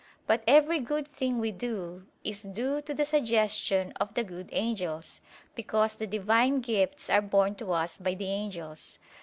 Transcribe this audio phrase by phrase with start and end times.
[0.25, 5.21] But every good thing we do is due to the suggestion of the good angels:
[5.53, 8.97] because the Divine gifts are borne to us by the angels.